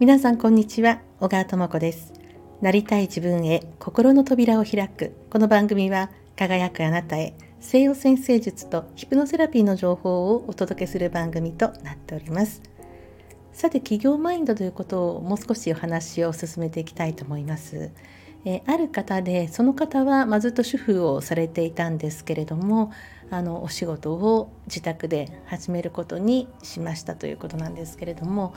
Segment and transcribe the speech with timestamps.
[0.00, 1.00] 皆さんこんにちは。
[1.18, 2.12] 小川智子です。
[2.60, 5.16] なりたい自分へ心の扉を開く。
[5.28, 12.62] この番組は輝くあなたへ西洋先生術とヒプノセラピーの情報をお届けする番組となっております。
[13.52, 17.90] さて企業マインドということをもう少しお話を進めていきたいと思います。
[18.44, 22.92] えある方でその方は、まずっと主婦をされていたんですけれども
[23.32, 28.54] あのお仕事を自宅で始めることにしましたということなんですけれども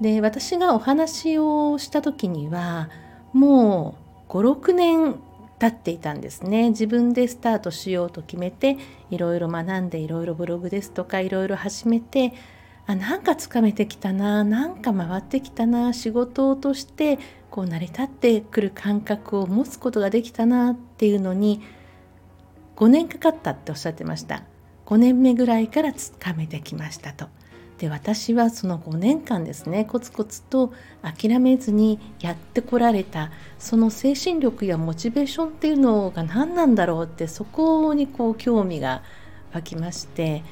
[0.00, 2.88] で私がお話をした時には
[3.32, 3.96] も
[4.28, 5.16] う56年
[5.58, 6.70] 経っていたんですね。
[6.70, 8.76] 自分でスタートしようと決めて
[9.10, 12.32] いろいろ学んでいろいろブログですとかいろいろ始めて
[12.86, 17.18] あなんかつかめてきたななんか回ってきたな仕事として
[17.50, 21.60] こう成り立ってくる感覚を持つことができたなっていうのに
[22.76, 24.44] 5年かかったっておっしゃってました。
[24.86, 27.26] 5年目ぐらいからつかめてきましたと。
[27.78, 30.72] で私はその5年間ですねコツコツと
[31.02, 39.02] 諦めずにやってこられたその精神力やモチベーションっていうのが何なんだろうってそこにこう興味が
[39.52, 40.42] 湧きまして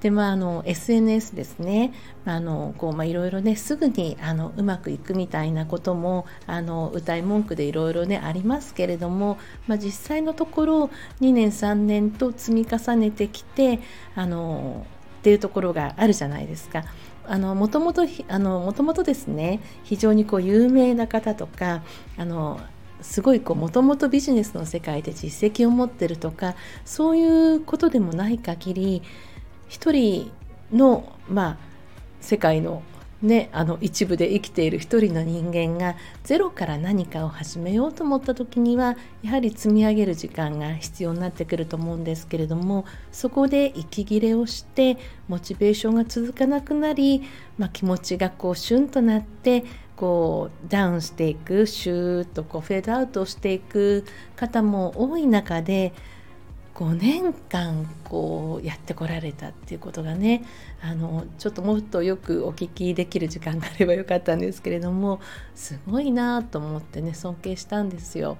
[0.00, 1.94] でまあ、あの SNS ですね、
[2.26, 10.90] あのこうまあ、いろいろねすぐにあのうまくいくみたいなこともあの歌い文句でいろいろねありますけれども、まあ、実際のところ
[11.22, 13.80] 2年3年と積み重ねてきて
[14.14, 14.86] あの
[15.26, 16.84] っていうところがあるじゃないですか。
[17.26, 21.82] あのもともとあのもともとですね非常にこう有名な方とか
[22.16, 22.60] あの
[23.00, 29.02] すごいこうもともとビジネスの世界で実績を持ってるとかそういうことでもない限り
[29.68, 30.30] 一人
[30.72, 31.56] の、まあ、
[32.20, 32.84] 世界の
[33.22, 47.22] ね、あの一部で生きている一人の人間がゼロから何かを始めようと思った時にはやはり積み上げる時間が必要になってくると思うんですけれどもそこで息切れをしてモチベーションが続かなくなり、
[47.56, 49.64] まあ、気持ちがこうシュンとなって
[49.96, 54.04] こうダウンしていくシューッとこうフェードアウトしていく
[54.36, 55.94] 方も多い中で
[56.76, 60.44] 5年間こうやってこられたっていうことがね
[60.82, 65.18] あのちょっともっとよくお聞きできる時間があればよかったんですけれども
[65.54, 68.36] すごいなと思ってね尊敬したんですよ。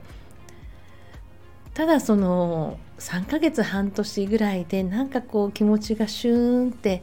[1.72, 7.02] ただその3ヶ月半年ぐらいでなんかこう気持ちがシューンって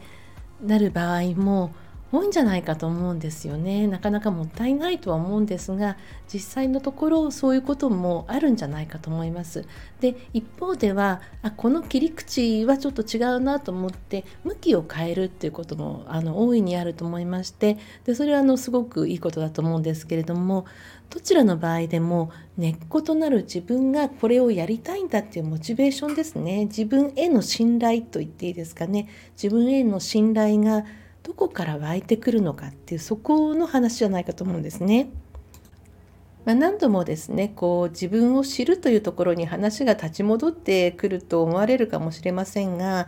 [0.62, 1.74] なる場合も
[2.14, 3.88] 多いんじゃないかと思うんですよね。
[3.88, 5.98] なかなかもったいないとは思うんですが
[6.32, 9.66] 実際のところそういうこともあるんじゃないかと思います。
[10.00, 20.66] で一方ではあこの切り口はちょっと違うなと思って向きを変えるっていうこともあの大いにあると思いましてでそれはあのすごくいいことだと思うんですけれども
[21.10, 26.66] どちらの場合でも根っことなる自分がこれをやりたいんだっていうモチベーションですね。
[26.66, 29.08] 自分への信頼と言っていいですかね。
[29.36, 30.86] 自分への信頼が
[31.24, 35.10] どこから湧いてくるのかっていうそこの話じゃないかと思うんですね。
[36.46, 43.08] まあ、何度もですねこう自分を知るというところに話が立ち戻ってくると思われるかもしれませんが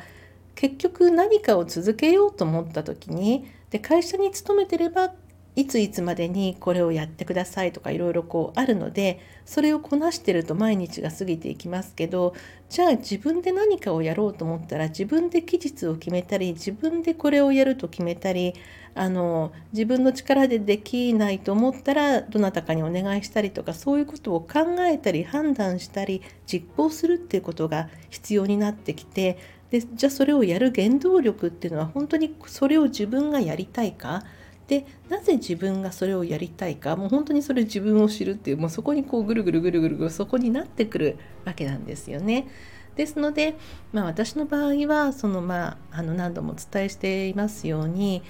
[0.56, 5.14] 結局何かを続けようと思った時にで会社に勤めてれば
[5.56, 12.36] いついつまでにこれをやってくださいとかいろいろこうあるのでそれをこなしてると毎日が過ぎていきますけど
[12.70, 18.54] じゃあ自分で何かをやろうと思ったら自分で期日を決めたり自分でこれをやると決めたり
[18.96, 29.38] あの自分の力でできないと思ったらどなたかにお願いしたりとかそういうことを考えたり判断したり実行するっていうことが必要になってきて
[29.70, 34.24] でじゃあそれをやる原動力っていうのは本当にそれを自分がやりたいか
[34.68, 42.48] でなぜ自分がそれをやりたいかもう本当にそれ自分を知るっていうもうそこにこうぐるぐるぐるぐるぐるそこになってくるわけなんですよね。
[42.96, 43.58] ですので、
[43.92, 48.24] まあ、私の場合はその、まあ、あの何度もお伝えしていますように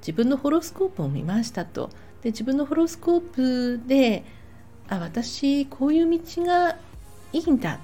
[0.00, 1.90] 自分のホロスコープを見ましたと。
[2.22, 4.24] で自分のホロスコープで
[4.88, 6.76] あ私こういう道が
[7.32, 7.78] いいんだ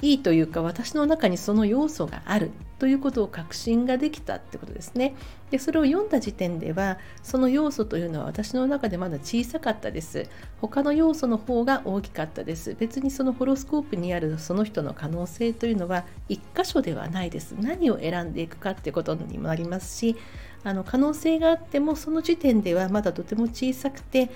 [0.00, 5.14] いいというか私の中にその要素があるということを確信ができたってことですね。
[5.50, 10.28] でそれを読んだ時点ではその要素というのは私の中でまだ小さかったです。
[10.60, 12.76] 他の要素の方が大きかったです。
[12.78, 17.54] 別にそのホロスコープにあるその人の可能性というのは一箇所ではないです。
[17.60, 20.16] 何を選んでいくかってことにもありますし
[20.64, 24.30] あの可能性があってもその時点ではまだとても小さくて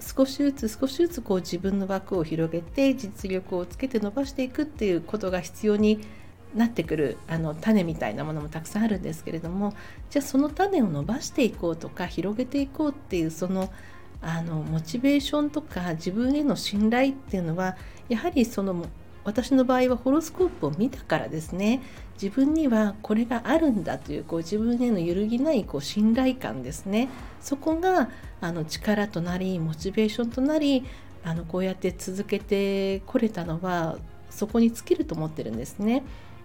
[0.00, 6.00] 少しずつ少しずつこう自分の枠を広げて実力をつけて伸ばしていくっていうことが必要に
[6.54, 9.74] なってくるあの種みたいなものもたくさんあるんですけれども
[10.10, 13.72] じゃあその種を伸ばしていこうとか広げていこうっていうその
[14.22, 17.76] あのモチベーションとか自分への信頼っていうのは
[18.08, 18.84] やはりその
[19.24, 21.82] 私の場合はホロスコープを見たからですね
[22.20, 27.08] 自分にはこれがあるんだというこう自分への揺るぎないこう信頼感ですね
[27.40, 28.10] そこが
[28.40, 30.84] あの力となりモチベーションとなり
[31.22, 33.98] あのこうやって続けてこれたのは
[34.30, 36.02] そこに尽きると思ってるんですね。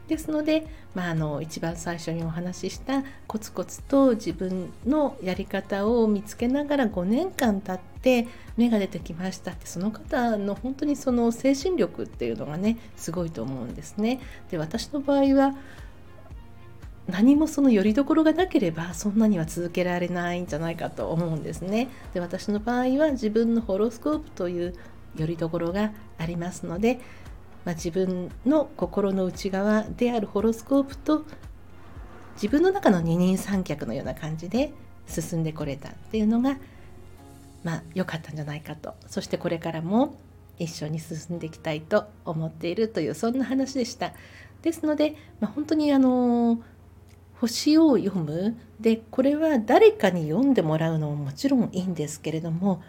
[0.08, 14.20] ですので、まあ、あの一番最初にお話ししたコツコツと自分のやり方を見つけながら5年間経って芽が出てきましたってその方の本当にその精神力っていうのがねすごいと思うんですね。
[14.52, 15.56] で私の場合は
[17.08, 21.90] 何もその拠り所がなければそんなには続けられないんじゃないかと思うんですね。
[22.14, 24.74] で私の場合は自分のホロスコープという
[25.18, 27.00] 拠り所がありますので
[27.66, 31.26] まあ、自分の心の内側であるホロスコープと
[32.36, 34.72] 自分の中の二人三脚のような感じで
[35.08, 36.58] 進んでこれたっていうのが
[37.64, 40.16] まあ良かったんじゃないかとそしてこれからも
[40.60, 44.14] 一緒に進んでいきたいと思っているというそんな話でした。
[44.62, 46.60] ですので、まあ、本当にあの
[47.40, 52.82] 星を読むでこれは誰かに読んでもらうのももちろんいいんですけれども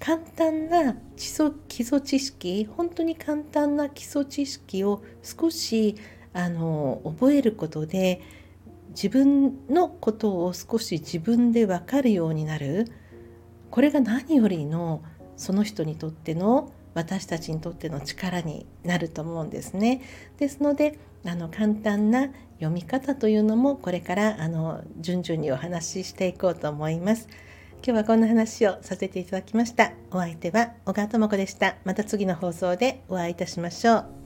[0.00, 5.96] 簡単な基礎基礎知識本当に簡単な基礎知識を少し
[6.32, 8.20] あの覚えることで
[8.90, 12.86] 自分のことを少し自分で分かるようになる
[13.70, 15.02] これが何よりの
[15.36, 20.02] その人にとっての私たちにとっての力になると思うんですね。
[20.38, 27.28] ですのであの簡単な読み方というのもこれからあの順々にお話ししていこうと思います。
[27.84, 29.92] 今日はこんな話をさせていただきました。
[30.10, 31.76] お相手は小川智子でした。
[31.84, 34.17] また次の放送でお会いいたしましょう。